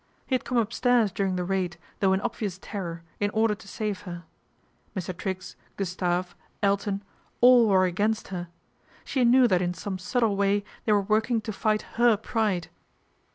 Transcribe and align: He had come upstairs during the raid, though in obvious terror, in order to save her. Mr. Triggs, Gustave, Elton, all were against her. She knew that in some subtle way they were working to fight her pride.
He 0.25 0.33
had 0.33 0.43
come 0.45 0.57
upstairs 0.57 1.11
during 1.11 1.35
the 1.35 1.43
raid, 1.43 1.77
though 1.99 2.11
in 2.11 2.21
obvious 2.21 2.57
terror, 2.59 3.03
in 3.19 3.29
order 3.35 3.53
to 3.53 3.67
save 3.67 4.01
her. 4.01 4.23
Mr. 4.95 5.15
Triggs, 5.15 5.55
Gustave, 5.77 6.33
Elton, 6.63 7.03
all 7.39 7.67
were 7.69 7.85
against 7.85 8.29
her. 8.29 8.47
She 9.05 9.23
knew 9.23 9.47
that 9.47 9.61
in 9.61 9.75
some 9.75 9.99
subtle 9.99 10.35
way 10.35 10.63
they 10.85 10.91
were 10.91 11.01
working 11.03 11.39
to 11.41 11.53
fight 11.53 11.83
her 11.99 12.17
pride. 12.17 12.69